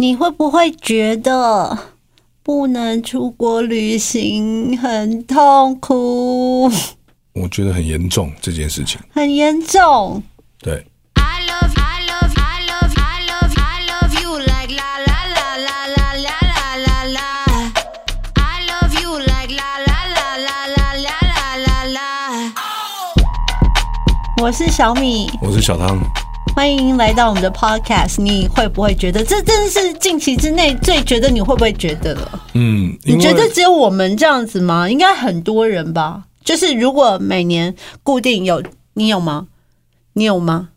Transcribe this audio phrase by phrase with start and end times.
[0.00, 1.76] 你会不会觉得
[2.42, 6.62] 不能出国旅行很痛苦
[7.34, 10.22] 我觉得很严重这件事情很严重
[10.58, 10.86] 对
[11.16, 15.58] i love i love i love i love i love you like la la la
[15.66, 17.28] la la la la la
[18.36, 20.64] i love you like la la la la
[20.96, 22.00] la la la la
[24.42, 26.00] 我是小米我是小汤
[26.54, 28.20] 欢迎来到我们的 podcast。
[28.20, 32.42] 你会不会觉得这真的是近期之内最觉得你会不会觉得了？
[32.54, 34.88] 嗯，你觉得只有我们这样子吗？
[34.88, 36.24] 应该很多人吧。
[36.44, 38.62] 就是如果每年固定有，
[38.94, 39.46] 你有吗？
[40.14, 40.69] 你有吗？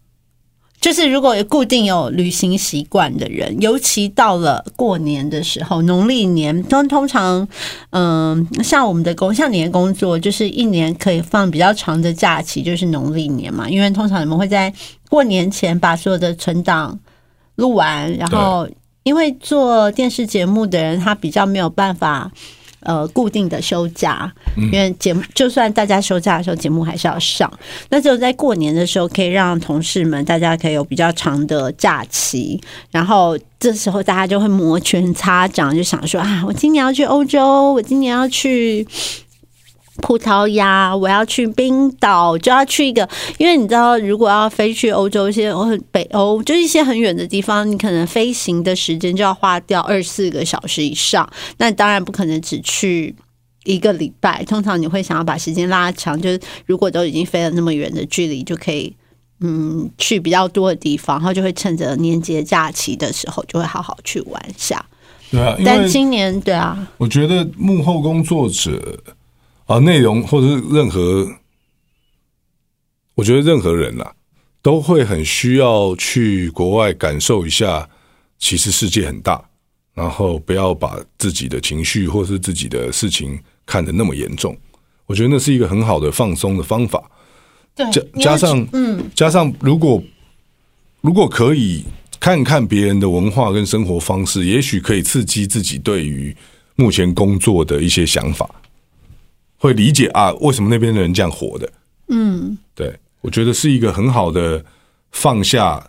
[0.83, 7.47] 就是如果有固定有旅行习惯的人，尤其到了过年的时候，农历年通通常，
[7.91, 13.69] 嗯、像我们的工，像你的工作，就是一年可以放比较长的假期，就是农历年嘛。
[13.69, 14.73] 因为通常你们会在
[15.09, 16.99] 过年前把所有的存档
[17.55, 18.67] 录完，然后
[19.03, 22.29] 因为做电视节目的人，他比较没有办法。
[22.83, 27.51] 呃，固定的休假，因为节目就算大家休假的时候，节目还是要上。
[27.89, 32.61] 那只有在过年的时候，可以让同事们大家可以有比较长的假期，
[32.91, 38.85] 然后这时候大家就会摩拳擦掌，就想说啊，我今年要去欧洲，我今年要去。
[40.01, 51.29] 葡萄牙，我要去冰岛，就要去一个，因为你知道，如果要飞去欧洲一些很北欧，就是一些很远的地方，你可能飞行的时间就要花掉二十四个小时以上。
[51.57, 53.15] 那当然不可能只去
[53.65, 58.95] 一个礼拜，通常你会想要把时间拉长，就是如果都已经飞了那么远的距离，就可以
[59.41, 64.83] 嗯去比较多的地方，然后就会趁着年节假期的时候，就会好好去玩一下。
[65.29, 68.99] 对啊，但今年对啊，我觉得幕后工作者
[69.65, 71.31] 啊，内容或者是任何，
[73.15, 74.13] 我觉得任何人啦、
[74.61, 77.89] 都会很需要去国外感受一下，
[78.37, 79.43] 其实世界很大，
[79.93, 84.57] 然后不要把自己的情绪或是自己的事情看得那么严重。
[85.05, 87.09] 我觉得那是一个很好的放松的方法。
[87.75, 90.01] 对加加上嗯，加上如果
[91.01, 91.83] 如果可以
[92.19, 96.35] 看看别人的文化跟生活方式，也许可以刺激自己对于
[96.75, 98.49] 目前工作的一些想法，
[99.63, 101.71] 会理解啊，为什么那边的人这样活的。
[102.09, 104.61] 嗯，对我觉得是一个很好的
[105.13, 105.87] 放下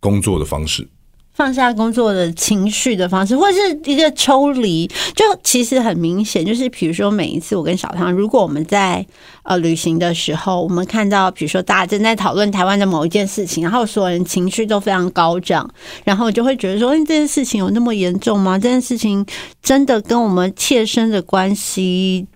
[0.00, 0.88] 工作的方式。
[1.34, 9.04] 放下工作的情绪的方式，或是一个抽离，就其实很明显，就是比如说每一次我跟小汤，如果我们在
[9.42, 15.68] 呃旅行的时候，我们看到比如说大家正在讨论台湾的某一件事情，然后所有人情绪都非常高涨，
[16.04, 18.56] 然后就会觉得说，哎，这件事情有那么严重吗？
[18.56, 19.26] 这件事情
[19.60, 22.28] 真的跟我们切身的关系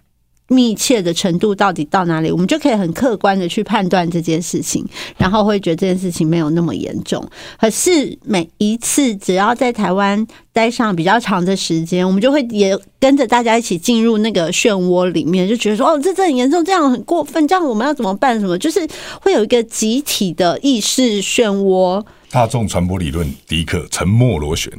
[0.49, 4.85] 密切的程度到底到哪里，我们就可以很客观的去判断这件事情，
[5.17, 7.23] 然后会觉得这件事情没有那么严重。
[7.61, 18.41] 可是每一次只要在台湾待上比较长的时间，我们就会也跟着大家一起进入那个漩涡里面，就觉得说哦，这这很严重，这样很过分，这样我们要怎么办？
[18.41, 18.87] 什么就是
[19.21, 22.05] 会有一个集体的意识漩涡。
[22.31, 24.73] 大众传播理论第一课：沉默螺旋。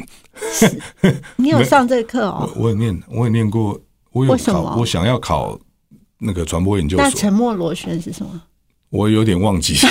[1.38, 2.50] 你有上这课哦？
[2.56, 3.80] 我也念，我也念过，
[4.12, 5.60] 我有考，我想要考
[6.20, 8.42] 那个传播研究所，那沉默螺旋是什么？
[8.90, 9.76] 我有点忘记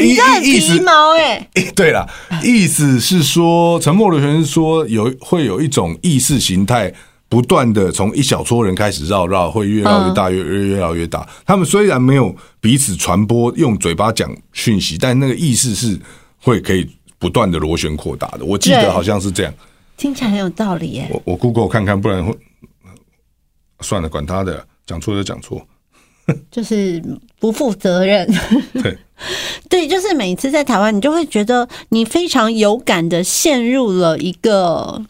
[0.00, 2.08] 你这很皮毛哎、对了，
[2.42, 6.92] 意思是说，沉默螺旋是说有会有一种意识形态
[7.28, 11.28] 不断的从一小撮人开始绕绕，会越绕越大，越越越绕越大。
[11.46, 15.96] 他们虽然没有彼此传播，用嘴巴讲讯息，但那个意识是
[16.40, 16.88] 会可以
[17.18, 18.44] 不断的螺旋扩大的。
[18.44, 19.54] 我记得好像是这样。
[19.96, 22.36] 听起来很有道理耶、我我 Google 看看，不然会
[23.80, 25.66] 算了，管他的，讲错就讲错。
[26.52, 27.02] 就是
[27.40, 28.28] 不负责任。
[28.80, 28.96] 对，
[29.68, 35.04] 对，就是每次在台湾，你就会觉得你非常有感的陷入了一个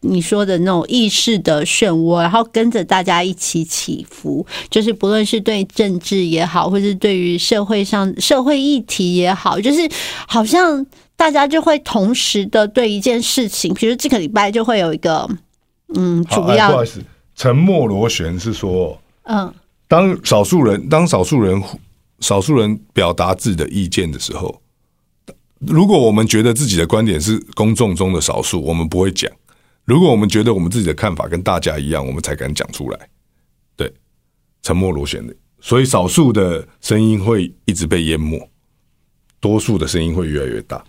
[0.00, 4.44] 你说的那种意识的漩涡，然后跟着大家一起起伏。
[4.68, 9.88] 就是不论是对政治也好，或是对于社会上社会议题也好，就是
[10.26, 10.84] 好像
[11.16, 15.28] 大家就会同时的对一件事情，比如这个礼拜就会有一个
[15.94, 17.02] 嗯主要不好意思，
[17.34, 19.00] 沉默螺旋是说。
[19.24, 19.52] 嗯
[19.88, 21.62] 当少数人当少数人
[22.18, 24.60] 少数人表达自己的意见的时候，
[25.60, 29.30] 如果我们觉得自己的观点是公众中的少数，我们不会讲；
[29.84, 33.08] 如果我们觉得我们自己的看法跟大家一样，我们才敢讲出来。
[33.76, 33.92] 对，
[34.60, 38.50] 沉默螺旋的，所以少数的声音会一直被淹没，
[39.38, 40.84] 多数的声音会越来越大，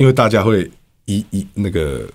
[0.00, 0.68] 因为大家会
[1.04, 2.08] 一一那个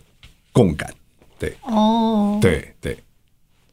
[0.52, 0.92] 共感。
[1.38, 1.54] 对。
[1.62, 2.98] 哦，对对，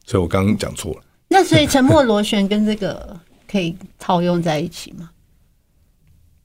[0.05, 1.01] 所以我刚刚讲错了。
[1.27, 3.19] 那所以沉默螺旋跟这个
[3.51, 5.09] 可以套用在一起吗？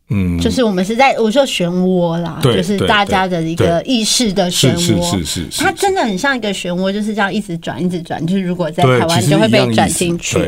[0.09, 5.63] 嗯，就是我们是在我说漩涡啦，就是大家的一个意识的漩是涡，是是是是。
[5.63, 10.39] 它真的很像一个漩涡，就是这样一直转一直转，就是如果在，台湾就会被转进去，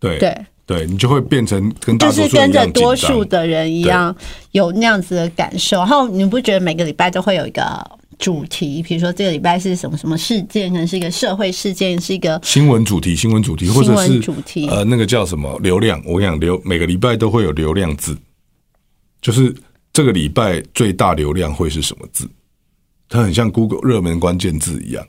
[0.00, 0.18] 对。
[0.18, 0.86] 对对。
[0.86, 4.14] 你就会变成跟大就是跟着多数的人一样
[4.52, 7.62] 有那样子的感受，然后你不觉得每个礼拜都会有一个
[8.18, 8.82] 主题？
[8.82, 16.00] 比如说这个礼拜是什么什么事件，可能是一个社会事件，是一个新闻主题，新闻主题，或者新闻是主题呃，那个叫什么流量？
[16.06, 18.16] 我跟你讲，流每个礼拜都会有流量字，
[19.20, 19.54] 就是
[19.92, 22.28] 这个礼拜最大流量会是什么字？
[23.08, 25.06] 它很像 Google 热门关键字一样。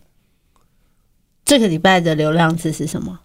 [1.45, 3.19] 这个礼拜的流量字是什么？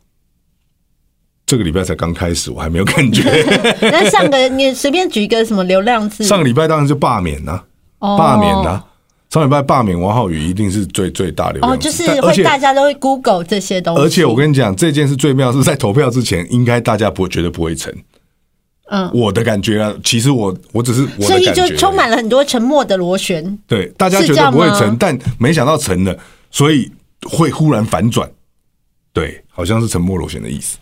[1.51, 3.25] 这个礼拜才刚开始，我还没有感觉。
[3.83, 6.23] 那上个你随便举一个什么流量字？
[6.23, 7.61] 上个礼拜当然就罢免呐、
[7.99, 8.81] 哦罢免呐、
[9.31, 17.93] 上礼拜罢免王浩宇一定是最最大流量哦，就是会大家都会 Google 这些东西，而且我跟你讲，这件事最妙是在投票之前，应该大家不会绝对不会成。
[18.93, 23.59] 嗯，我的感觉啊，其实我我只是我的所以感就充满了很多沉默的螺旋。
[23.67, 26.17] 对大家觉得不会成，但没想到成了，
[26.53, 26.89] 所以
[27.29, 28.31] 会忽然反转。
[29.13, 30.79] 对，好像是沉默螺旋的意思。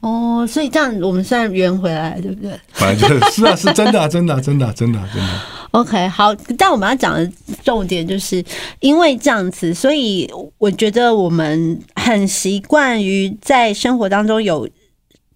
[0.00, 2.58] 对，哦，所以这样我们算圆回来，对不对？
[2.72, 5.46] 反正就是 是啊，是真的、啊，真的、啊，真的、啊，真的、啊，真的啊。
[5.72, 7.30] OK，好，但我们要讲的
[7.62, 8.44] 重点就是
[8.80, 14.68] 因为这样子，所以我觉得我们很习惯于在生活当中有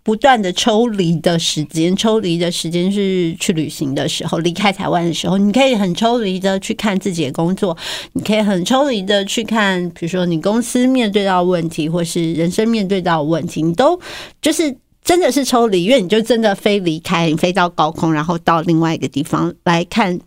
[0.04, 7.76] 不断的抽离的时间，抽离的时间是去旅行的时候，离开台湾的时候，你可以很抽离的去看自己的工作，
[8.12, 13.98] 你可以很抽离的去看，比如说你公司面对到问题，或是人生面对到问题，你都
[14.40, 14.76] 就是。
[15.04, 20.18] 真的是抽离，因为你就真的飞离开，你飞到高空，然后到另外一个地方来看，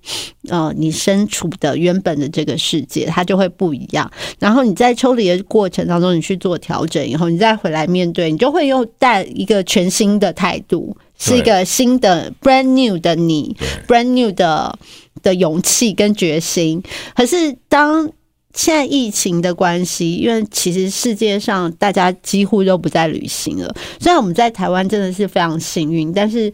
[0.50, 4.10] 呃，你身处的原本的这个世界，它就会不一样。
[4.38, 13.58] 然后你在抽离的过程当中，你去做调整以后，你再回来面对，你就会又带一个全新的态度，是一个新的 brand new 的你
[13.88, 14.78] ，brand new 的
[15.24, 16.84] 的勇气跟决心。
[17.16, 18.08] 可是当
[18.57, 23.74] 现在疫情的关系，因为其实世界上大家几乎都不再旅行了。
[24.00, 26.51] 虽然我们在台湾真的是非常幸运，但是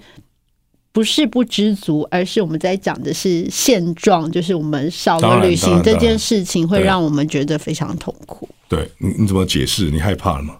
[0.91, 8.47] 不是不知足，而是我们在讲的是现状，就是我们少了旅行这件事情，会让我们觉得非常痛苦。
[8.67, 9.89] 对你你怎么解释？
[9.89, 10.55] 你害怕了吗？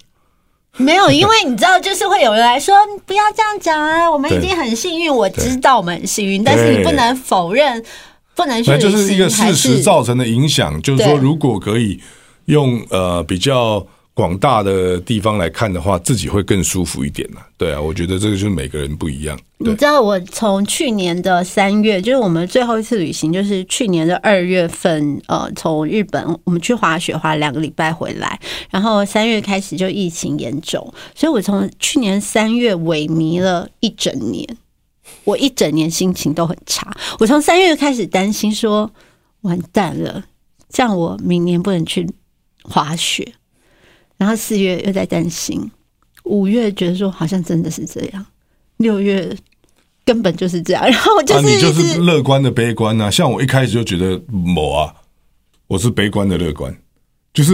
[0.78, 2.76] 没有，因为你知道，就是会有人来说，
[3.06, 7.84] 不要这样讲啊，我们已经很幸运，我知道我们很幸运，但是你不能否认，
[8.36, 12.00] 不能去那旅行，就是一个事实造成的影响，就是说，如果可以
[12.46, 17.48] 用呃比较广大的地方来看的话，自己会更舒服一点啦。
[17.58, 19.40] 对啊，我觉得这个就是每个人不一样。
[19.58, 28.38] 你知道我从去年的三月，就是我们最后一次旅行，就是去年的二月份，呃，从日本我们去滑雪，滑两个礼拜回来，
[28.70, 34.46] 然后三月开始就疫情严重，所以我从去年三月萎靡了一整年，
[35.24, 36.92] 我一整年心情都很差。
[37.20, 38.92] 我从三月开始担心说，
[39.42, 40.24] 完蛋了，
[40.70, 42.08] 这样我明年不能去
[42.64, 43.34] 滑雪，
[44.18, 45.72] 然后四月又在担心，
[46.24, 48.26] 五月觉得说好像真的是这样，
[48.78, 49.36] 六月
[50.06, 53.10] 根本就是这样，然后我就啊，是一你就是、乐观的悲观啊。
[53.10, 54.94] 像我一开始就觉得某啊，
[55.68, 56.76] 我是悲观的乐观，
[57.34, 57.54] 就是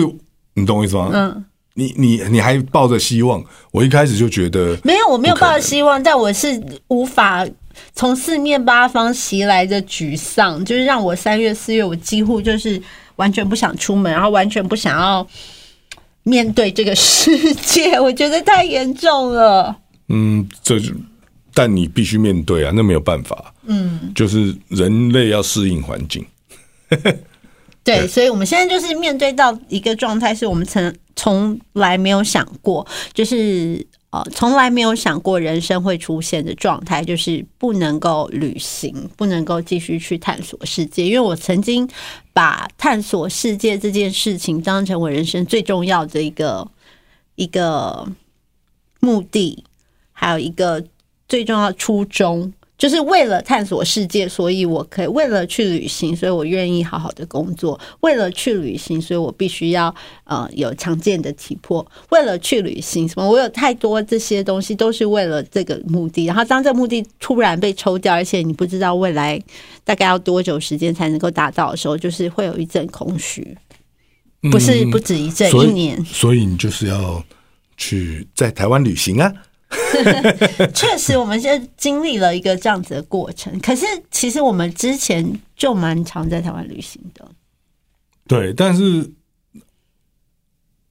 [0.53, 1.09] 你懂我意思吗？
[1.13, 7.47] 嗯，你你你还抱着希望，我一开始就觉得没有，我没有抱着希望，但我是无法
[7.93, 12.81] 从四面八方袭来的沮丧，就是让我三月四月我几乎就是
[13.15, 15.25] 完全不想出门，然后完全不想要
[16.23, 19.75] 面对这个世界， 我觉得太严重了。
[20.09, 20.91] 嗯，这就
[21.53, 23.53] 但你必须面对啊，那没有办法。
[23.65, 26.25] 嗯，就是人类要适应环境。
[27.89, 41.05] 对，所以我们现在就是面对到一个状态，是我们曾从来没有想过，就是呃，从来没有想过人生会出现的状态，就是不能够旅行，不能够继续去探索世界。
[41.05, 41.87] 因为我曾经
[42.33, 46.67] 把探索世界这件事情当成我人生最重要的一个
[47.35, 48.07] 一个
[48.99, 49.63] 目的，
[50.11, 50.83] 还有一个
[51.27, 59.93] 最重要的初衷，就是为了探索世界，所以我可以为了去旅行，所以我愿意好好的工作；为了去旅行，所以我必须要
[60.23, 66.25] 呃有强健的体魄；为了去旅行，什么我有太多这些东西都是为了这个目的。
[66.25, 69.37] 然后当这个目的突然被抽掉，而且你不知道未来
[69.83, 73.57] 大概要多久时间才能够达到的时候，就是会有一阵空虚，
[74.49, 76.01] 不是不止一阵，一年。
[76.05, 77.21] 所以你就是要
[77.75, 79.29] 去在台湾旅行啊。
[80.73, 83.59] 确实，我们现在经历了一个这样子的过程。
[83.59, 87.29] 可是，其实我们之前就蛮常在台湾旅行的。
[88.27, 89.11] 对，但是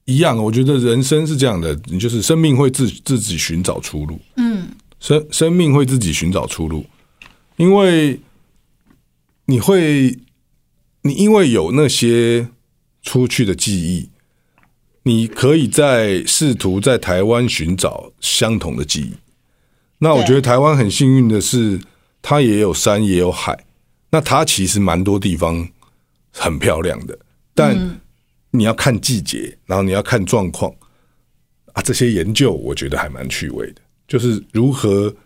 [0.04, 4.20] 一样，我觉得人生是这样的，你就是生命会自自己寻找出路。
[4.36, 4.68] 嗯，
[5.00, 6.84] 生生命会自己寻找出路。
[7.56, 8.20] 因为
[9.46, 10.16] 你会，
[11.02, 12.48] 你因为有那些
[13.02, 14.08] 出去的记忆，
[15.08, 19.14] 你可以在试图在台湾寻找相同的记忆。
[20.00, 21.80] 那我觉得台湾很幸运的是，
[22.20, 23.64] 它也有山也有海，
[24.10, 25.66] 那它其实蛮多地方
[26.30, 27.18] 很漂亮的，
[27.54, 27.98] 但
[28.50, 30.70] 你要看季节，然后你要看状况
[31.72, 35.16] 啊，这些研究我觉得还蛮趣味的，就是如何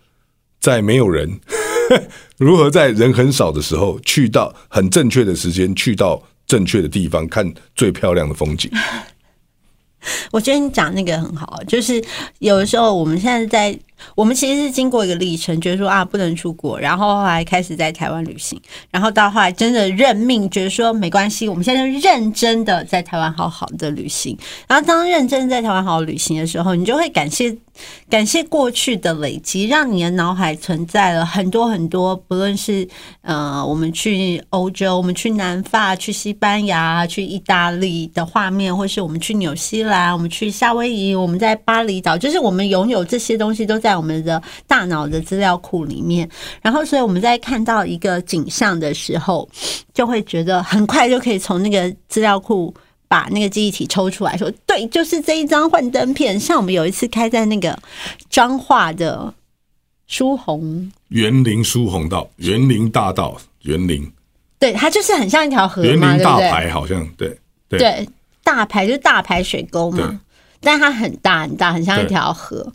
[0.61, 1.41] 在没有人，
[2.39, 8.71] 如何在人很少的时候去到很正确的时间，去到正确的地方看最漂亮的风景。
[10.31, 12.03] 我觉得你讲那个很好，就是
[12.39, 13.79] 有的时候我们现在在，
[14.15, 24.37] 我们其实是经过一个历程，觉得说啊不能出国，然后后来开始在台湾旅行，然后到后来真的认命，觉得说没关系，我们现在认真的在台湾好好的旅行。
[24.67, 27.57] 然后当认真在台湾好好旅行的时候，你就会感谢
[28.09, 32.87] 感谢过去的累积，让你的脑海存在了很多很多，不论是
[33.23, 46.29] 呃我们去欧洲，我们去南法、去西班牙、去意大利的画面，或是我们去纽西兰、我们去夏威夷、我们在巴厘岛，就是我们拥有这些东西都在我们的大脑的资料库里面。
[46.61, 49.49] 然后，所以我们在看到一个景象的时候，
[49.93, 52.75] 就会觉得很快就可以从那个资料库。
[53.09, 56.41] 把那个记忆体抽出来说，对，就是这一张幻灯片。
[56.41, 57.79] 像我们有一次开在那个
[58.31, 59.35] 彰化的
[60.07, 64.11] 书红，园林疏洪道、园林大道、园林
[64.59, 66.51] 对，它就是很像一条河园嘛，林大对不对？
[66.51, 68.09] 排好像对对对，
[68.43, 70.19] 大排就是大排水沟对嘛，
[70.63, 72.67] 但它很大很大，很像一对条河。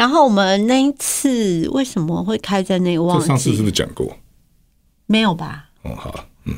[0.00, 2.98] 然后我们那一次为什么会开在那？
[2.98, 4.16] 忘这上次是不是讲过？
[5.04, 5.68] 没有吧？
[5.82, 6.54] 哦，好，嗯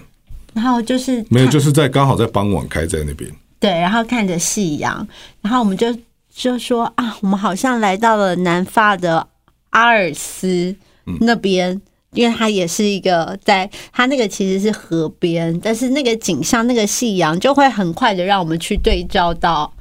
[0.52, 3.28] 然后就是没有，就是在刚好在傍晚开在那边。
[3.58, 5.04] 对，然后看着夕阳，
[5.40, 5.92] 然后我们就
[6.32, 9.26] 就说啊，我们好像来到了南法的
[9.70, 10.76] 阿尔斯
[11.18, 11.82] 那边。
[12.12, 19.72] 因为它也是一个在它那个其实是河边，但是那个景象、那个夕阳就会很快的让我们去对照到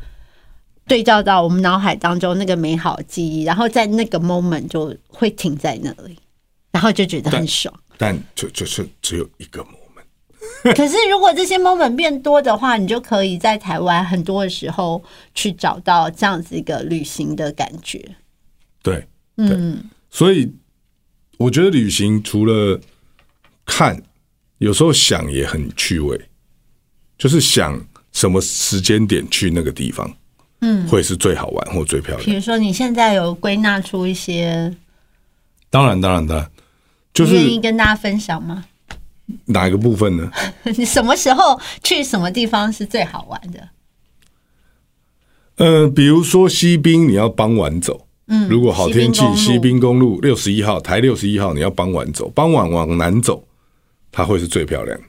[0.87, 6.17] 对照到我们脑海当中那个美好记忆，然后在那个 moment 就会停在那里，
[6.71, 7.73] 然后就觉得很爽。
[7.97, 9.77] 但就就是只有一个 moment。
[10.75, 15.01] 可是如果这些 moment 变多的话，你就可以在台湾很多的时候
[15.33, 18.03] 去找到这样子一个旅行的感觉。
[18.83, 19.07] 对，
[19.37, 20.51] 嗯，所以
[21.37, 22.79] 我觉得旅行除了
[23.65, 24.01] 看，
[24.57, 26.19] 有时候想也很趣味，
[27.17, 27.79] 就是想
[28.11, 30.11] 什么时间点去那个地方，
[30.61, 32.25] 嗯，会是最好玩或最漂亮。
[32.25, 34.75] 比如说，你现在有归纳出一些，
[35.69, 36.51] 当然，当然，当然，
[37.13, 38.65] 就是愿意跟大家分享吗？
[39.45, 40.31] 哪一个部分呢？
[40.77, 43.69] 你什么时候去什么地方是最好玩的？
[45.55, 48.07] 呃，比如说西滨，你要傍晚走。
[48.27, 53.43] 嗯，如果好天气，西滨公路六十一号，台六十一号，你要傍晚走，傍晚往南走，
[54.11, 55.07] 它会是最漂亮的。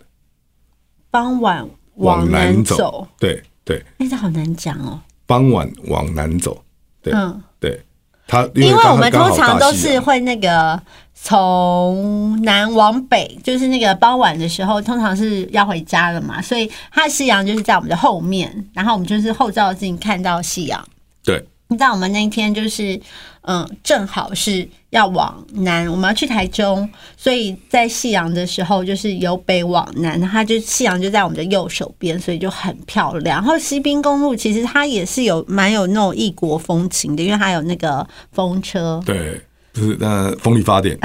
[1.11, 5.00] 傍晚往南南走，对对，哎，这好难讲哦。
[5.32, 6.62] 傍晚往南走，
[7.02, 7.80] 对、嗯，对，
[8.26, 10.78] 他因为我们通常都是会那个
[11.14, 20.86] 从南往北，就是那个傍晚的时候，通常是要回家了嘛，所以它的夕阳就是在我们的后面，然后我们就是后照镜看到夕阳。
[21.24, 21.42] 对
[21.73, 23.00] 你知道我们那一天就是，
[23.43, 33.38] 嗯，正好是要往南，我们要去台中，所以在夕阳的时候就是由北往南，它就夕阳就在我们的右手边，所以就很漂亮。
[33.38, 39.41] 然后西滨公路其实它也是有蛮有那种异国风情的，因为它有那个风车，对，
[39.73, 40.99] 就是那风力发电，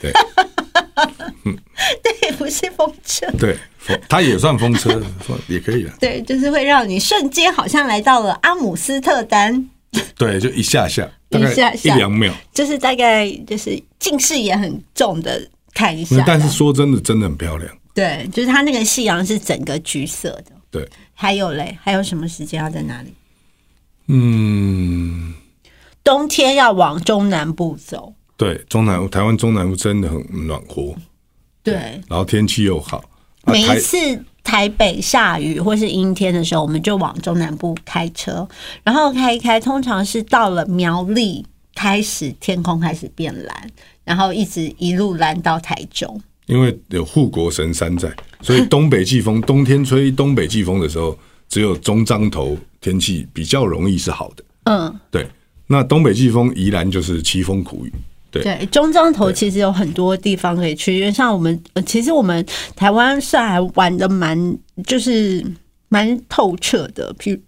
[0.00, 0.12] 对。
[2.02, 9.68] 对，不是风车，对，风它也算风车， 风也可以的，对，就是会让你瞬间好像来到了阿姆斯特丹，
[10.16, 12.32] 对，就一下下，大概一下下一两秒。
[12.52, 17.70] 就是大概就是近视也很重的看一下，但是说真的，真的很漂亮。
[17.94, 20.52] 对，就是它那个夕阳是整个橘色的。
[20.70, 23.12] 对，还有嘞，还有什么时间要在哪里？
[24.08, 25.34] 嗯，
[26.02, 30.94] 冬天要往中南部走，对，中南台湾中南部真的很暖和，
[31.62, 31.74] 对，
[32.08, 33.04] 然后天气又好。
[33.44, 33.96] 每一次
[34.44, 38.46] 台北下雨或是阴天的时候，我们就往中南部开车，
[38.82, 41.44] 然后开一开，通常是到了苗栗
[41.74, 43.70] 开始天空开始变蓝，
[44.04, 46.20] 然后一直一路蓝到台中。
[46.46, 51.16] 因为有护国神山在，所以东北季风，冬天吹东北季风的时候，
[51.48, 54.44] 只有中彰头天气比较容易是好的。
[54.64, 55.26] 嗯，对，
[55.68, 57.92] 那东北季风宜兰就是凄风苦雨。
[58.32, 65.44] 对对，中彰头其实有很多地方可以去，因为像我们，呃其实我们台湾算还玩的蛮，就是
[65.88, 67.14] 蛮透彻的。
[67.18, 67.38] 比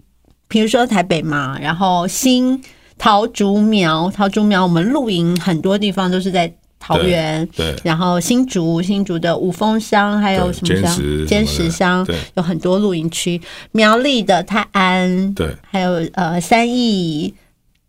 [0.47, 2.63] 比如说台北嘛，然后新
[2.99, 11.27] 桃竹苗，桃竹苗我们露营很多地方都是在桃园，对然后新竹新竹的五峰乡，还有什么乡尖石？
[11.27, 13.41] 尖什么的石乡有很多露营区，
[13.73, 17.35] 苗栗的泰安，对还有呃三义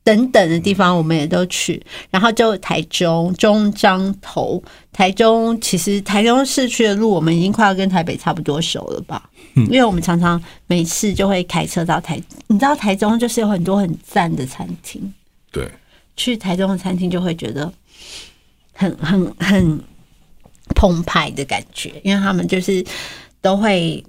[0.05, 1.83] 等等的地方，我们也都去。
[2.11, 9.29] 然后就台中中彰头，台中其实台中市区的路，我们已经快要跟台北差不多熟了吧？
[9.55, 15.13] 因为我们常常每次就会开车到台，你知道台中就是有很多很赞的餐厅，
[15.51, 15.67] 对，
[16.15, 17.71] 去台中的餐厅就会觉得
[18.73, 19.79] 很很很
[20.75, 22.85] 澎湃的感觉，因为他们就是
[23.41, 24.03] 都会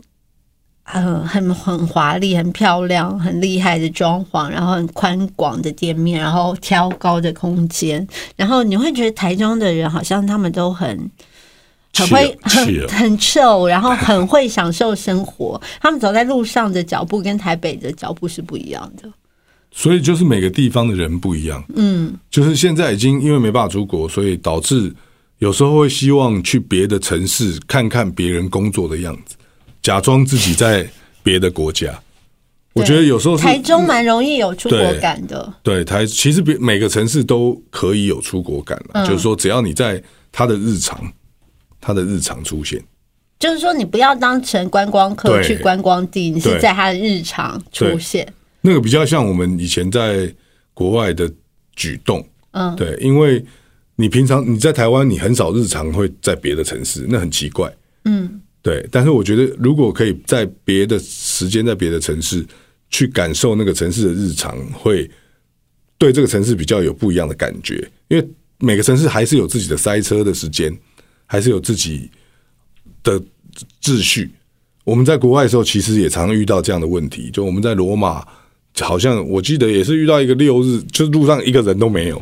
[0.87, 11.11] 很很很华丽、很漂亮、很厉害的装潢，然后很宽广的店面，然后挑高的空间，然后你会觉得台中的人好像他们都很。
[11.99, 15.59] 很会很很 chill，然后很会享受生活。
[15.81, 19.11] 他们走在路上的脚步跟台北的脚步是不一样的。
[19.71, 24.95] 所以就是每个地方的人不一样，嗯，就是现在已经因为没办法出国，所以导致
[25.39, 29.35] 有时候会希望去别的城市看看别人工作的样子，
[29.87, 30.85] 假装自己在
[31.23, 31.97] 别的国家。
[32.73, 39.05] 我觉得有时候台中蛮容易有出国感的，对台，其实别每个城市都可以有出国感嗯。
[39.05, 40.03] 了，就是说只要你在
[40.33, 41.01] 他的日常，
[41.81, 42.83] 他的日常出现，
[43.39, 48.27] 就是说你不要当成观光客去观光地，你是在他的日常出现。
[48.63, 50.29] 那个比较像我们以前在
[50.75, 51.33] 国外的
[51.77, 53.43] 举动，嗯，对，因为
[53.95, 57.73] 你平常你在台湾，你很少日常会在别的城市，那很奇怪，
[58.05, 58.85] 嗯，对。
[58.91, 62.45] 但是我觉得，如果可以在别的时间，在别的城市
[62.91, 65.09] 去感受那个城市的日常，会
[65.97, 67.77] 对这个城市比较有不一样的感觉。
[68.09, 70.77] 因为每个城市还是有自己的塞车的时间，
[71.27, 72.11] 还是有自己
[73.05, 73.23] 的
[73.81, 74.29] 秩序。
[74.83, 77.31] 我们在国外的时候，其实也常遇到这样的问题。
[77.31, 78.27] 就我们在罗马，
[78.81, 82.21] 好像我记得也是遇到一个六日，就是路上一个人都没有，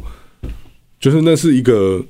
[1.01, 2.05] 就是那是一个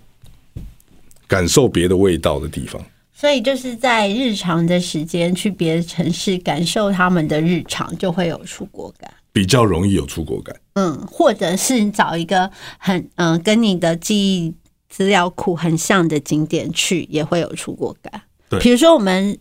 [1.29, 2.85] 感受别的味道的地方。
[3.15, 9.11] 所以就是在日常的时间去别的城市感受他们的日常，就会有出国感。
[9.33, 14.55] 比较容易有出国感，嗯，或者是你找一个很嗯、跟你的记忆
[14.89, 18.23] 资料库很像的景点去，也会有出国感。
[18.49, 19.37] 对比如说我们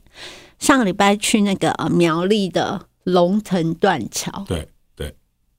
[0.58, 4.67] 上个礼拜去那个呃苗栗的龙腾断桥，对对。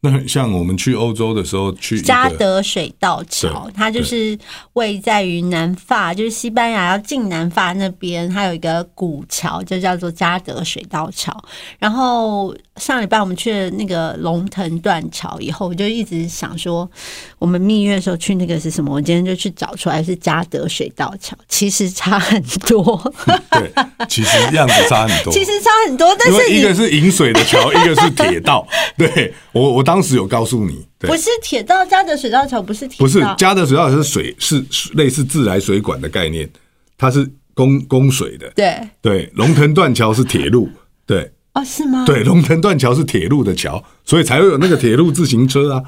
[0.05, 4.39] 那很像我们去欧洲的时候去一个嘉德水道桥，它就是
[4.75, 11.35] 位在于南法，就是西班牙要进南法那边，它有一个古桥，就叫做嘉德水道桥。
[11.79, 16.91] 然后上礼拜我们去了那个龙腾断桥以后，我就一直想说，
[17.39, 18.93] 我们蜜月的时候去那个是什么？
[18.93, 23.13] 我今天就去找出来是嘉德水道桥，其实差很多，
[23.53, 23.73] 对，
[24.09, 25.33] 其实样子差很多。
[25.35, 28.67] 其实差很多，但是一个是引水的桥，一个是铁道。
[28.99, 36.51] 对我，我当时有告诉你，对不，是铁道，嘉德水道桥不是铁道，不是嘉德水道是水，是是类似自来水管的概念，
[36.99, 38.51] 它是供供水的。
[38.57, 40.69] 对对，龙腾断桥是铁路，
[41.07, 42.05] 对哦，是吗？
[42.05, 45.83] 对，龙腾断桥是铁路的桥，所以才会有那个铁路自行车啊。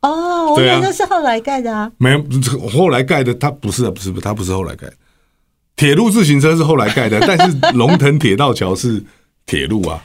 [0.00, 1.90] 哦，我以为那是后来盖的啊。
[1.98, 2.24] 没有，
[2.68, 4.94] 后来盖的，它不是，不是，不是，它不是后来盖的。
[5.76, 9.02] 铁路自行车是后来盖的，但是龙腾铁道桥是
[9.46, 10.02] 铁路啊。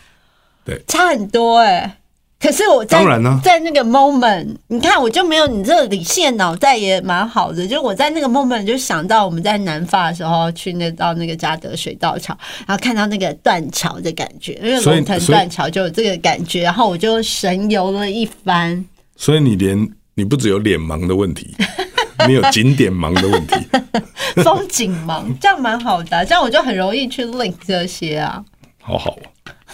[0.65, 1.99] 对差很多哎、
[2.39, 18.86] 可是我在当然呢在那个 moment，你看我就没有你这个理性的脑袋也蛮好的，就我在那个 moment 就想到我们在南法的时候去那到那个嘉德水道桥，然后看到那个断桥的感觉，因为龙腾断桥就有这个感觉，然后我就神游了一番。
[19.15, 21.56] 所以你连你不只有脸盲的问题，
[22.28, 23.56] 你有景点盲的问题。
[24.43, 28.43] 风景盲，这样蛮好的啊、这样我就很容易去 link 这些啊。
[28.80, 29.17] 好好，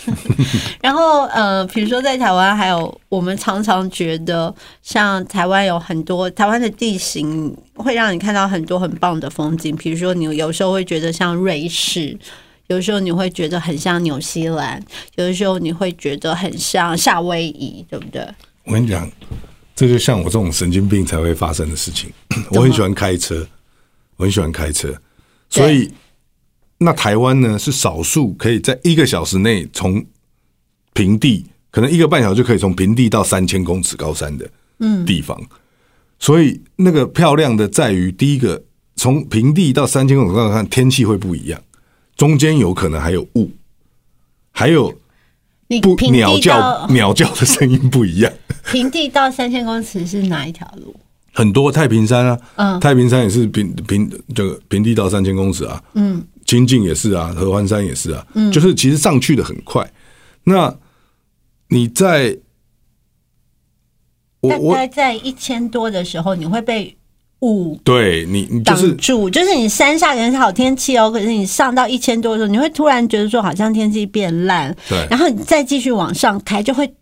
[0.81, 9.75] 然后呃，比如说在台湾，还有我们常常觉得，像台湾有很多台湾的地形会让你看到很多很棒的风景。
[9.75, 12.17] 比如说，你有时候会觉得像瑞士，
[12.67, 14.83] 有时候你会觉得很像纽西兰，
[15.15, 18.27] 有的时候你会觉得很像夏威夷，对不对？
[18.65, 19.09] 我跟你讲，
[19.75, 22.11] 这就像我这种神经病才会发生的事情。
[22.49, 23.45] 我很喜欢开车，
[24.17, 24.93] 我很喜欢开车，
[25.49, 25.91] 所以
[26.83, 30.03] 那台湾呢是少数可以在一个小时内从
[30.93, 34.49] 平地，可能一个半小时就可以从平地到三千公尺高山的
[35.05, 35.39] 地方。
[36.19, 38.63] 所以那个漂亮的在于，第一个
[38.95, 41.61] 从平地到三千公尺高山，天气会不一样，
[42.15, 43.51] 中间有可能还有雾，
[44.51, 44.93] 还有
[46.11, 48.31] 鸟叫到 鸟叫的声音不一样。
[48.71, 50.95] 平地到三千公尺是哪一条路？
[51.33, 59.83] 很多太平山啊，嗯太平山也是平平这个平地到三千公尺啊，嗯，清境也是啊，合欢山也是啊，嗯，就是其实上去的很快。
[60.43, 60.71] 那
[61.69, 62.37] 你在
[64.39, 66.95] 我大我概在一千多的时候，你会被
[67.39, 75.07] 雾对你，你就挡是住，就是你山下可能是好天气哦，可是你上到一千多的时候，你会突然觉得说好像天气变烂，对。
[75.09, 76.93] 然后你再继续往上开，就会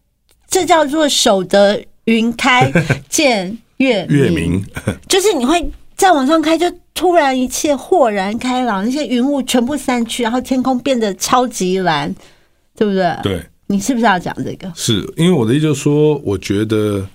[0.47, 2.71] 这叫做守得云开
[3.09, 4.65] 见月月明，
[5.09, 12.13] 就是你会再往上开，就突然一切豁然开朗，那些云雾全部散去，然后天空变得超级蓝，
[12.75, 13.17] 对不对？
[13.21, 14.71] 对，你是不是要讲这个？
[14.75, 17.07] 是因为我的意思就是说，我觉得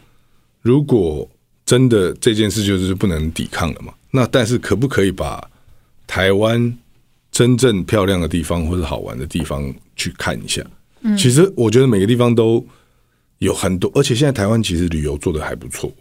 [0.63, 1.29] 如果
[1.65, 5.43] 真的这件事就是不能抵抗了嘛，那但是可不可以把
[6.07, 6.73] 台湾
[7.33, 10.63] 真正漂亮的地方或者好玩的地方去看一下？
[11.01, 12.65] 嗯，其实我觉得每个地方都
[13.39, 15.93] 有很多，而且现在台湾其实旅游做的还不错。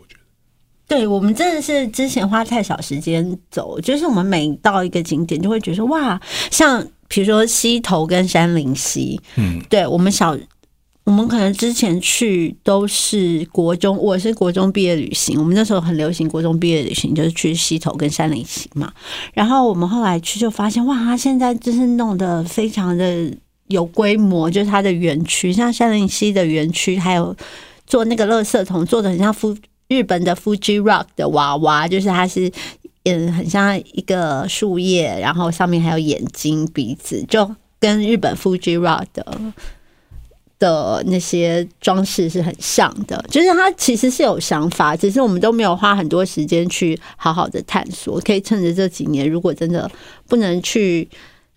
[0.87, 6.19] 对我们真的是之前花太少时间走，就是我们每到一个景点就会觉得哇，
[6.51, 10.37] 像比如说溪头跟山林溪，嗯，对我们小。
[11.05, 18.91] 我们可能之前去都是国中，我是国中毕业旅行，我们那时候很流行国中毕业旅行，就是去溪头跟山林溪嘛。
[19.31, 23.31] 然后我们后来去就发现，哇，它现在就是弄得非常的
[23.67, 27.35] 有规模，就是它的园区，像山林溪的园区，还有
[27.85, 29.55] 做那个垃圾桶，做的很像夫
[29.87, 32.51] 日本的 Fuji Rock 的娃娃，就是它是
[33.03, 39.53] 嗯很像一个树叶，然后上面还有眼睛、鼻子，就跟日本 Fuji Rock 的。
[40.57, 48.21] 的那些装饰是很像的，就是它其实是有想法，只是我们都没有花很多时间去好好的探索。
[48.21, 49.91] 可以趁着这几年，如果真的
[50.29, 51.07] 不能去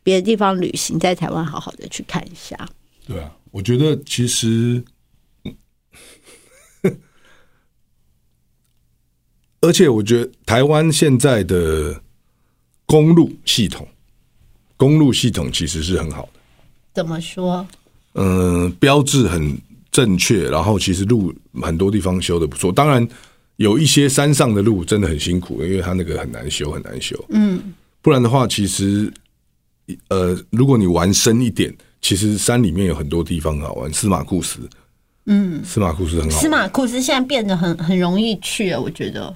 [0.03, 2.59] 别的地方旅行，在台湾好好的去看一下。
[3.07, 4.83] 对啊，我觉得其实，
[9.61, 12.01] 而且我觉得台湾现在的
[12.87, 13.87] 公路系统，
[14.77, 16.41] 公路系统其实是很好的。
[16.95, 17.67] 怎么说？
[18.15, 19.57] 嗯，标志很
[19.91, 22.73] 正确，然后其实路很多地方修的不错。
[22.73, 23.07] 当然，
[23.57, 27.17] 有一些山上的路真的很辛苦，因为它那个很难修，很难修。
[27.31, 29.13] 嗯，不然的话，其实
[30.09, 33.93] 呃，如果你玩深一点，其实山里面有很多地方很好玩。
[33.93, 34.61] 司马库斯，
[35.27, 36.41] 嗯，司马库斯很好。
[36.41, 39.35] 司马库斯现在变得很很容易去了，我觉得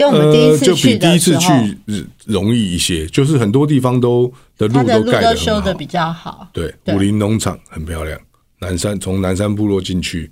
[0.00, 5.74] 跟我们第一呃，次就比去第一次，去容易一些，就是很多地方都的路都盖得很好都修的。
[5.74, 6.48] 比较好。
[6.54, 8.18] 对，对武林农场很漂亮，
[8.60, 10.30] 南山从南山部落进去，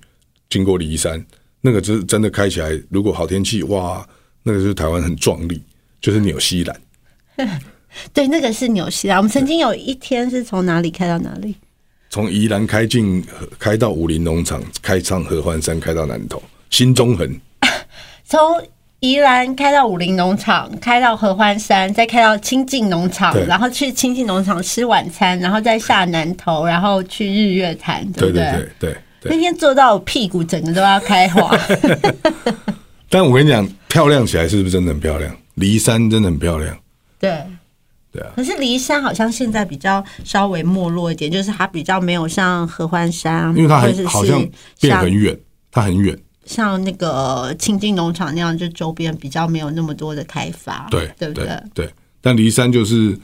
[0.48, 1.22] 经过梨山，
[1.60, 4.08] 那个真真的开起来，如果好天气，哇，
[4.42, 5.60] 那个是台湾很壮丽，
[6.00, 6.80] 就是纽西兰。
[8.14, 9.18] 对，那个是纽西兰。
[9.18, 11.54] 我们曾经有一天是从哪里开到哪里？
[12.08, 13.22] 从宜兰开进
[13.58, 17.38] 开到武林农场，开上合欢山，开到南投新中横，
[18.24, 18.40] 从
[19.00, 29.32] 宜兰开到武林农场，开到合欢山，再开到清境农场，然后去清境农场吃晚餐，然后再下南头，然后去日月潭，对不对对对对对。
[29.32, 31.56] 那天坐到我屁股整个都要开花，
[33.08, 35.32] 但我跟你讲，漂亮起来是不是真的很漂亮？
[35.56, 36.76] 骊山真的很漂亮，
[37.20, 37.30] 对。
[38.10, 38.32] 对啊。
[38.34, 44.40] 可是骊山好像现在比较稍微没落一点，就是它比较没有像合欢山，因为它还好像
[44.80, 45.38] 变像很远，
[45.70, 51.62] 它很远，像那个清近农场那样，就周边比较没有那么多的开发，对对不对？
[51.74, 51.90] 对。
[52.20, 53.16] 但梨山就是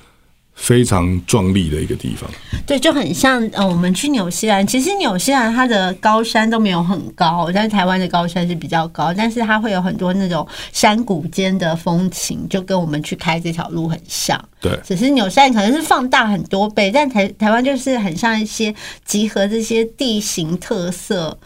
[0.55, 2.31] 非常壮丽的一个地方，
[2.65, 14.41] 对，就很像呃，我们去纽西兰，其实纽西兰它的高山都没有很高，但是台湾的高山是比较高，但是它会有很多那种山谷间的风情，就跟我们去开这条路很像。
[14.61, 18.73] 对只是纽西兰可能是放大很多倍，但台台湾就是很像一些
[19.05, 21.37] 集合这些地形特色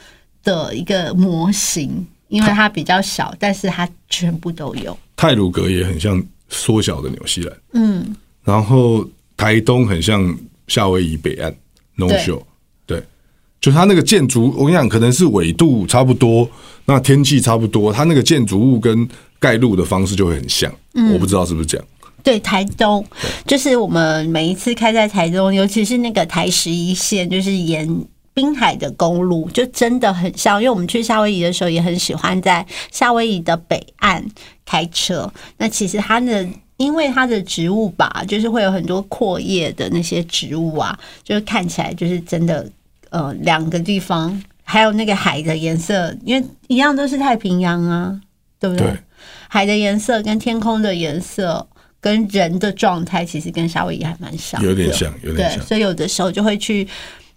[0.49, 4.97] 的一个模型，因为它比较小，但是它全部都有。
[5.15, 9.07] 泰鲁格也很像缩小的纽西兰，嗯，然后
[9.37, 10.35] 台东很像
[10.67, 11.55] 夏威夷北岸
[11.97, 12.09] No
[12.87, 13.03] 对。
[13.61, 16.49] 就它那个建筑，我跟你讲，可能是纬度差不多，
[16.87, 19.07] 那天气差不多，它那个建筑物跟
[19.39, 21.13] 盖路的方式就会很像，嗯。
[21.13, 21.87] 我不知道是不是这样。
[22.23, 23.05] 对，台东。
[23.47, 27.89] 就是我们每一次开在台东，尤其是那个台十一线，就是沿
[28.39, 30.63] 滨海的公路，就真的很像。
[30.63, 34.25] 因为我们去夏威夷的时候，也很喜欢在夏威夷的北岸
[34.65, 35.29] 开车。
[35.57, 36.47] 那其实它的，
[36.77, 42.65] 因为它的植物吧，就是会有很多阔叶的那些植物啊，就是看起来就是真的，
[43.11, 48.21] 呃，两个地方还有那个海的颜色，因为一样都是太平洋啊，
[48.61, 48.87] 对不对？
[48.87, 48.97] 对
[49.49, 51.67] 海的颜色跟天空的颜色
[52.01, 56.87] 跟人的状态，其实跟夏威夷还蛮像，有点像有点像，所以有的时候就会去。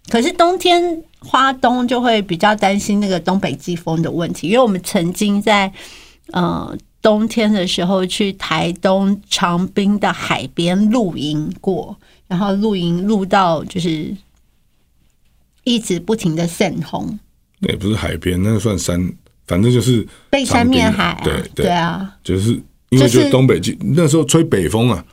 [0.10, 5.72] 可是冬天花东就会比较担心那个东北季风的问题，因为我们曾经在
[6.32, 11.96] 呃冬天的时候去台东长滨的海边露营过，
[12.28, 14.16] 然后露营露到就是
[15.64, 17.20] 一直不停的渗红，
[17.60, 19.14] 那也不是海边，那个算山，
[19.48, 21.66] 反正就是背山面海、啊，对对。
[21.66, 22.52] 对啊，就是
[22.90, 25.06] 因为就是东北季那时候吹北风啊，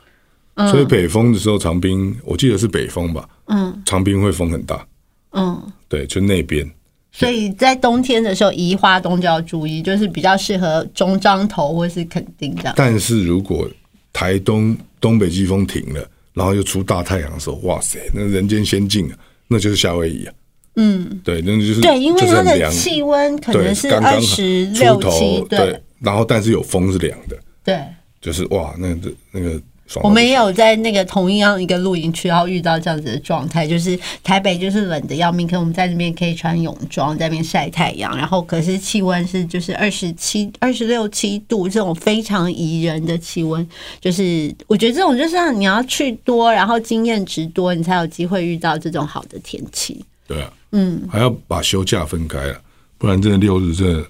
[0.55, 0.71] 嗯。
[0.71, 4.87] 吹北风的时候，长滨我记得是北风吧，嗯长滨会风很大，
[5.31, 6.69] 嗯，对，就那边。
[7.11, 12.73] 所以在冬天的时候，移花东就要注意，就是比较适合中彰头或是垦丁这样。
[12.77, 13.67] 但是如果
[14.13, 20.33] 台东东北季风停了，然后又出大太阳的时候，哇塞，那人间仙境啊，那就是夏威夷啊。
[20.75, 27.81] 嗯，对，那就是对，因为它的气温可能是二十六七头，，对然后但是有风是凉的，对。
[28.21, 29.59] 就是哇，那个那个。
[30.03, 43.67] 我们也有在那个同一样一个露营区，然后遇到这样子的状态，就是台北就是冷的要命，可我们在那边可以穿泳装在那边晒太阳，然后可是气温是就是二十七、二十六七度这种非常宜人的气温，
[43.99, 50.05] 就是我觉得这种就是让你要去多，然后经验值多，你才有机会遇到这种好的天气。
[50.27, 52.61] 对啊，嗯，还要把休假分开了，
[52.99, 54.05] 不然真的六日真的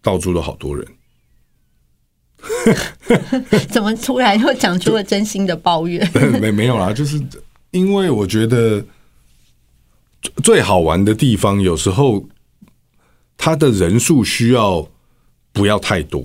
[0.00, 0.86] 到处都好多人。
[3.70, 6.08] 怎么突然又讲出了真心的抱怨？
[6.40, 7.20] 没没有啦，就是
[7.70, 8.84] 因为我觉得
[10.22, 12.24] 最最好玩的地方，有时候
[13.36, 14.88] 他的人数需要
[15.52, 16.24] 不要太多。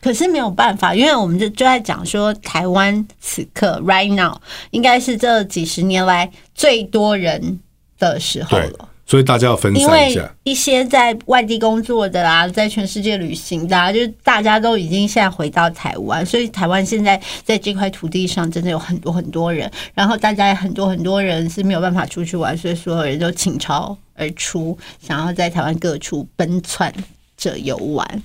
[0.00, 4.34] 可是没有办法，因为我们就就在讲说，台湾此刻 right now
[4.70, 7.60] 应该是这几十年来最多人
[7.98, 10.32] 的时候了。，所以大家要分散一下。
[10.44, 26.94] 一些在外地工作的啦，在全世界旅行的、啊，就是大家都已经现在回到台湾，所以台湾现在在这块土地上真的有很多很多人，然后大家也很多很多人是没有办法出去玩，所以所有人都倾巢而出，想要在台湾各处奔窜
[27.36, 28.22] 着游玩。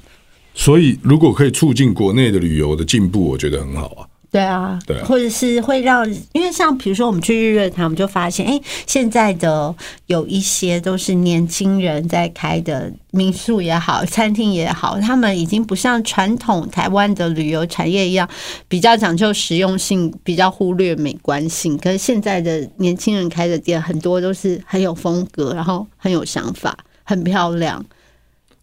[0.54, 4.06] 所以如果可以促进国内的旅游的进步，我觉得很好啊。
[4.36, 9.74] 对啊，对啊或者是会让，因为像比如说我们去日月潭，我们就发现，哎，现在的
[10.08, 18.30] 有一些都是年轻人在开的民宿也好，餐厅也好，他们已经不像传统台湾的旅游产业一样，
[18.68, 21.78] 比较讲究实用性，比较忽略美观性。
[21.78, 27.82] 可是现在的年轻人开的店，很多都是很有风格，然后很有想法，很漂亮，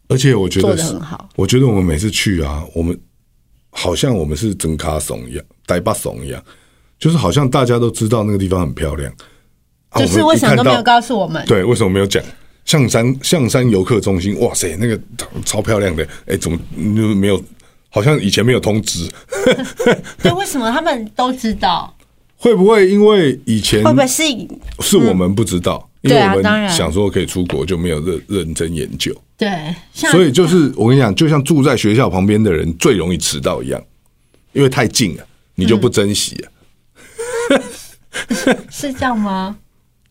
[0.08, 1.30] 而且我觉得做的很好。
[1.36, 3.00] 我觉得我们每次去啊，我们
[3.70, 6.42] 好像我们是真卡怂一样，呆巴怂一样，
[6.98, 9.12] 就是好像大家都知道那个地方很漂亮，
[9.88, 11.44] 啊就是为什么都没有告诉我们？
[11.46, 12.22] 对，为什么没有讲？
[12.64, 14.98] 象山象山游客中心，哇塞，那个
[15.44, 17.42] 超漂亮的，哎，怎么就没有？
[17.88, 19.06] 好像以前没有通知，
[20.22, 21.94] 对，为什么他们都知道？
[22.36, 24.22] 会不会因为以前会不会是
[24.80, 25.88] 是我们不知道？
[26.00, 29.14] 因为对啊我当然们想说可以出国，就没有认认真研究。
[29.36, 29.48] 对？
[29.92, 33.82] 所以就是我跟你讲，就像住在学校旁边的人最容易迟到一样，
[34.52, 36.36] 因为太近了，你就不珍惜。
[36.36, 36.50] 了。
[38.70, 39.58] 是这样吗？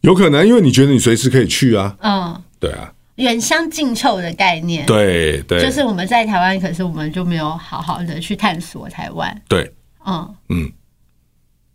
[0.02, 9.72] 有可能，因为你觉得你随时可以去啊，嗯，对啊，远香近臭的概念，，对对，就是我们在台湾，可是我们就没有好好的去探索台湾，对，
[10.06, 10.72] 嗯，嗯，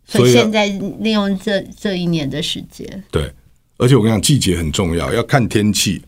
[0.05, 0.67] 所以现在
[0.99, 3.33] 利用这这一年的时间，对。
[3.79, 6.06] 而且我跟你讲，季节很重要，要看天气，要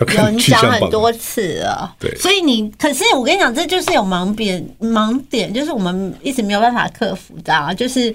[0.00, 0.60] 有看你讲。
[0.72, 8.14] 很多次了，对所以你可是我跟你讲，这就是有盲点，盲点就是我们一直没有办法克服的、啊，就是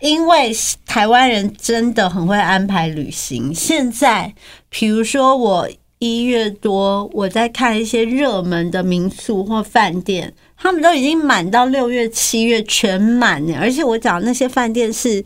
[0.00, 0.50] 因为
[0.86, 3.54] 台湾人真的很会安排旅行。
[3.54, 4.34] 现在，
[4.70, 15.22] 比如说我一月多，我在看一些热门的民宿或饭店，他们都已经满到六月、七月全满呢，而且我讲那些饭店是。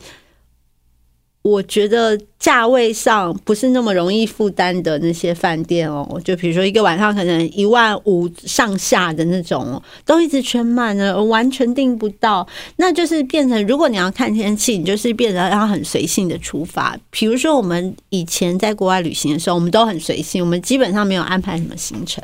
[1.43, 12.45] 我觉得价位上不是那么容易负担的那些饭店哦，就比如说一个晚上可能一万五上下的那种，都一直全满了，完全订不到。
[12.75, 16.97] 那就是变成，如果你要看天气，你就是变得要很随性的出发。
[17.09, 22.21] 比如说我们以前在国外旅行的时候，我们都很随性，我们基本上没有安排什么行程，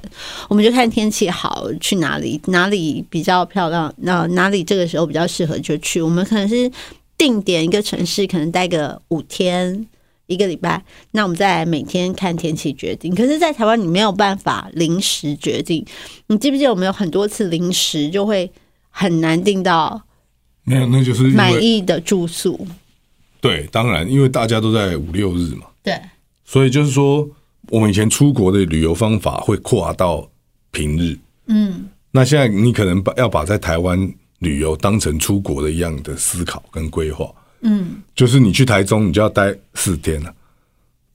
[0.50, 6.02] 我们就看天气好去哪里，哪里比较漂亮，那哪里这个时候比较适合就去。
[6.02, 6.70] 我们可能是。
[7.18, 9.88] 定点一个城市，可能待个五天
[10.28, 13.14] 一个礼拜，那我们再来每天看天气决定。
[13.14, 15.86] 可是，在台湾你没有办法临时决定。
[16.28, 18.52] 你记不记得我们有很多次临时就会
[18.90, 20.02] 很难订到
[20.64, 22.66] 没有，那就是因满意的住宿？
[23.42, 26.00] 对，当然，因为大家都在五六日嘛，对，
[26.46, 27.30] 所以就是说，
[27.70, 30.30] 我们以前出国的旅游方法会跨到
[30.72, 31.18] 平日。
[31.48, 37.28] 嗯，那现在你可能把要把在台湾旅游当成出国的一样的思考跟规划。
[37.62, 40.32] 嗯，就是你去台中，你就要待四天了。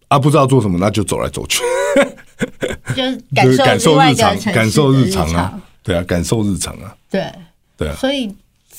[0.09, 1.63] 啊，不知道做什么，那就走来走去，
[2.97, 7.31] 就是就是感感受日常感受日日常啊，对啊，感受日常啊，对，
[7.77, 8.35] 对啊，所以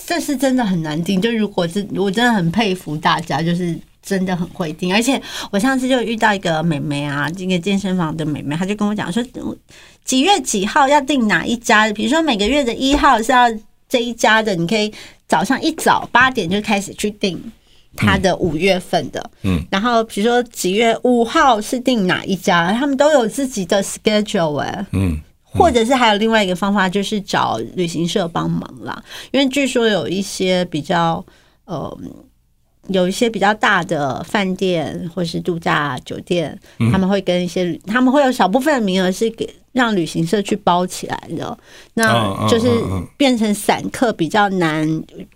[0.08, 1.22] 这是真的很难定。
[1.22, 4.92] 就如果是我真的很佩服大家，就是真的很会定。
[4.92, 9.24] 而且我上次就遇到一个妹妹啊，这个健身房的妹妹，她就跟我讲说，
[10.04, 11.88] 几月几号要订哪一家？
[11.94, 13.48] 比如说每个月的一号是要
[13.90, 14.94] 这一家的，你可以
[15.28, 17.42] 早上一早八点就开始去订
[17.98, 29.04] 他的五月份的，嗯，然后比如说几月五号是订哪一家，他们都有自己的 schedule 哎、嗯，或者是还有另外一个方法，就是找旅行社帮忙啦。
[29.32, 31.26] 因为据说有一些比较
[31.66, 31.98] 呃，
[32.90, 36.58] 有一些比较大的饭店或是度假酒店，
[36.92, 41.58] 他们会跟一些旅他们会有小部分的名额是给让旅行社去包起来的，嗯
[41.94, 42.68] 那嗯就是
[43.18, 44.88] 变成散客比较难。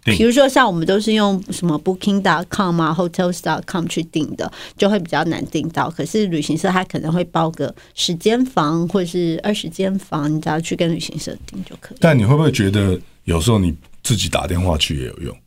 [0.03, 5.89] 订比如说像我们都是用什么 Booking.com 啊、Hotels.com 去订的，就会比较难订到。
[5.89, 11.97] 可是旅行社它可能会包个十间房或是二十间房，你只要去跟旅行社订就可以。
[11.99, 15.37] 但你会不会觉得有时候你自己打电话去也有用？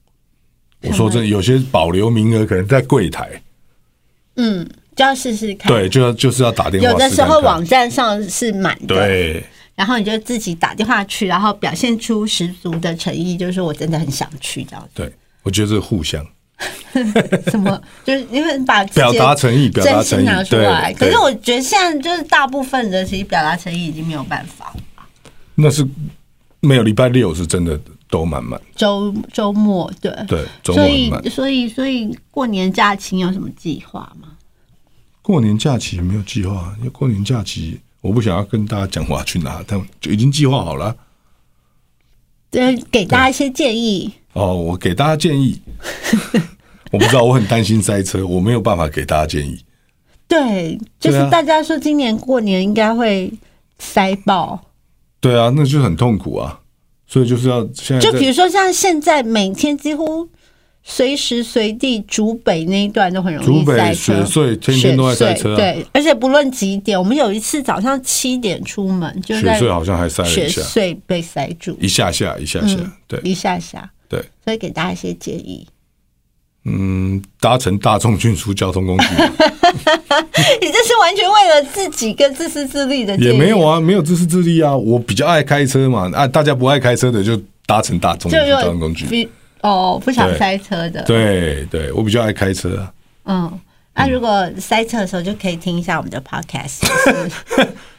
[0.83, 3.43] 我说真的，有些保留名额可能在柜台，
[4.37, 5.71] 嗯，就要试试看。
[5.71, 7.09] 对，就要就是要打电话有的。
[7.11, 14.91] 时候网站上是满的，对，然后你就自己打电话去，然后表现出十足的诚意，就是我真的很想去这样子。
[14.95, 16.27] 对，我觉得是互相
[17.51, 17.81] 什么？
[18.05, 20.93] 就是因为把表达诚意，表达诚意拿出来。
[20.95, 25.05] 可是我觉得现在就是大部分人其实表达诚意已经没有办法了。
[25.55, 25.87] 那是
[26.61, 27.79] 没有礼拜六是真的
[28.09, 31.13] 都满满，周周末对对，所以。
[31.29, 34.29] 所以所以过年假期有什么计划吗？
[35.27, 40.97] 过年假期没有计划，因为过年假期我不想要跟大家讲我要去哪，但就已经计划好了。
[42.49, 44.09] 对，给大家一些建议。
[44.35, 45.61] 哦，我给大家建议，
[46.93, 49.59] 我不知道，我很担心塞车，我没有办法给大家建议。
[50.29, 53.33] 对，就是大家说今年过年应该会
[53.81, 54.63] 塞爆。
[55.19, 56.61] 对啊，那就很痛苦啊，
[57.09, 60.29] 所以就是要现在在就比如说像现在每天几乎
[60.89, 65.57] 随时随地竹北那一段都很容易竹北塞车，雪隧天天都在塞车啊。
[65.57, 71.77] 对，而且不论几点，我们有一次早上七点出门，就在雪隧好像还塞了雪一下，隧被塞住。
[71.81, 72.77] 一下下一下下，
[73.09, 73.21] 对。
[73.25, 75.67] 一下下，对，所以给大家一些建议。
[76.67, 79.07] 嗯，搭乘大众运输交通工具。
[79.17, 89.29] 你这是完全为了自己跟自私自利的也没有啊，没有自私自利啊，我比较爱开车嘛，啊，大家不爱开车的就搭乘大众就运输交通工具，比
[89.71, 92.93] 哦不想塞车的，对对，我比较爱开车啊，
[93.25, 93.61] 嗯。
[93.99, 96.89] 那、如果塞车的时候，就可以听一下我们的 podcast 就
[97.25, 97.31] 是。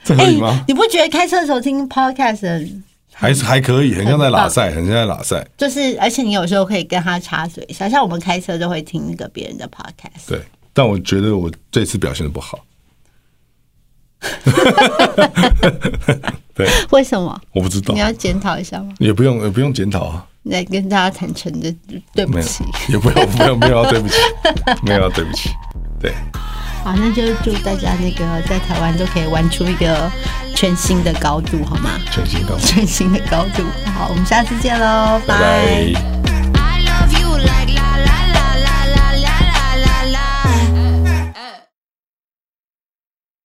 [0.04, 0.64] 这合理吗？
[0.68, 5.44] 你不觉得开车的时候听 podcast 很还是还可以，很像在拉塞，很像在拉塞。
[5.58, 10.30] 就是，而且你有时候可以跟他插嘴一下，像我们开车就会听那个别人的 podcast。
[10.30, 10.40] 对，
[10.72, 12.60] 但我觉得我这次表现的不好。
[16.54, 17.42] 对，为什么？
[17.54, 18.94] 我不知道你，要检讨一下吗？
[19.00, 21.74] 也不用也不用检讨啊，你来跟大家坦诚的
[22.14, 22.64] 对不没有起。
[22.90, 24.16] 也不用不用没有要对不起，
[24.84, 25.50] 没有要对不起，
[26.00, 26.14] 对，
[26.84, 30.10] 好，那就祝大家那个在台湾都可以玩出一个
[30.56, 31.92] 全新的高度，好吗？
[32.12, 33.64] 全新高，全新的高度。
[33.94, 36.17] 好，我们下次见喽，拜拜。